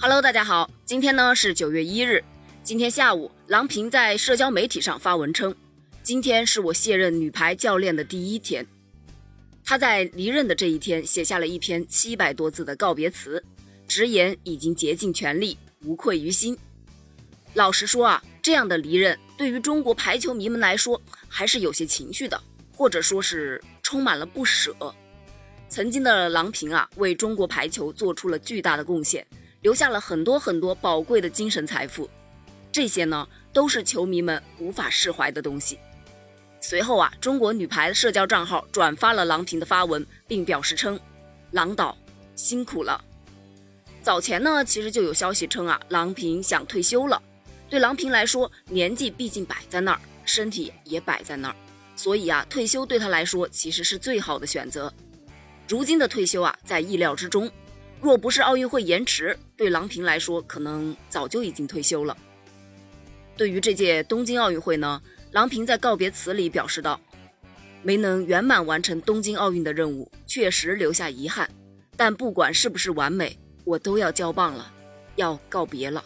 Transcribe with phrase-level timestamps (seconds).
[0.00, 2.22] Hello，大家好，今天呢是九月一日。
[2.62, 5.52] 今天下午，郎平在社交媒体上发文称，
[6.04, 8.64] 今天是我卸任女排教练的第一天。
[9.64, 13.42] 他在离任的这一天写下了一篇七百多字的告别词，
[13.88, 16.56] 直言已经竭尽全力，无愧于心。
[17.54, 22.40] 老实说啊，这样的离任对于中国排球迷们来说还是有些情绪的，
[22.72, 24.76] 或者说是充满了不舍。
[25.68, 29.26] 曾经的郎平啊，为中国排球做出了巨大的贡献。
[29.60, 32.08] 留下了很多很多宝贵的精神财富，
[32.70, 35.78] 这些呢都是球迷们无法释怀的东西。
[36.60, 40.98] 随后啊，中国女排的社交账号转发了郎平的发文，并表示称
[41.52, 41.96] ：“郎导
[42.34, 43.02] 辛苦了。”
[44.02, 47.20] 早前呢，其实就有消息称啊，郎平想退休了。
[47.68, 51.56] 对郎平来说，年纪毕竟摆在那儿，身体也摆在那儿，
[51.94, 54.92] 所以啊，退休对她来说其实是最好的选择。
[55.68, 57.50] 如今的退休啊，在意料之中。
[58.00, 62.16] 若不是奥运会延迟，对郎平来说，可能早就已经退休了。
[63.36, 67.00] 对于这届东京奥运会呢，郎平在告别词里表示道
[67.82, 71.50] ：“没能圆满完成东京奥运的任务，确实留下遗憾。
[71.96, 74.72] 但不管是不是完美，我都要交棒了，
[75.16, 76.04] 要告别了。”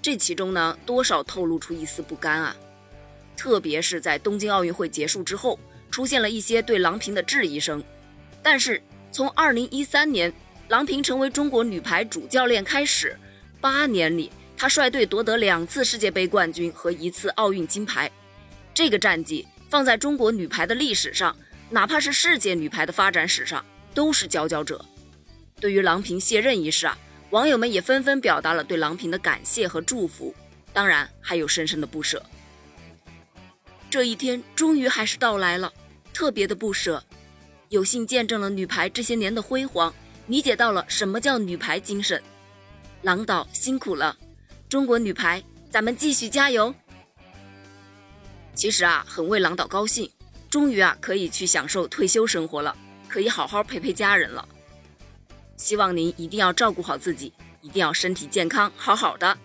[0.00, 2.56] 这其中呢，多少透露出一丝不甘啊。
[3.36, 5.58] 特别是在东京奥运会结束之后，
[5.90, 7.82] 出现了一些对郎平的质疑声。
[8.40, 10.32] 但是从2013年。
[10.72, 13.14] 郎平成为中国女排主教练开始，
[13.60, 18.10] 八年里，她率队夺得两次世界杯冠军和一次奥运金牌。
[18.72, 21.36] 这个战绩放在中国女排的历史上，
[21.68, 23.62] 哪怕是世界女排的发展史上，
[23.92, 24.82] 都是佼佼者。
[25.60, 26.96] 对于郎平卸任一事啊，
[27.28, 30.34] 网友们也纷纷表达了对郎平的感谢和祝福，
[30.72, 32.24] 当然还有深深的不舍。
[33.90, 35.70] 这一天终于还是到来了，
[36.14, 37.04] 特别的不舍，
[37.68, 39.92] 有幸见证了女排这些年的辉煌。
[40.26, 42.22] 理解到了什么叫女排精神，
[43.02, 44.16] 郎导辛苦了，
[44.68, 46.74] 中国女排，咱们继续加油。
[48.54, 50.10] 其实啊，很为郎导高兴，
[50.48, 52.76] 终于啊可以去享受退休生活了，
[53.08, 54.46] 可以好好陪陪家人了。
[55.56, 59.36] 希望您一定要照顾好自己，一定要身体健康，好好的。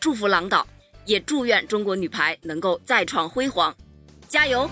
[0.00, 0.66] 祝福郎导，
[1.04, 3.76] 也祝愿中国女排能够再创辉煌，
[4.28, 4.70] 加油！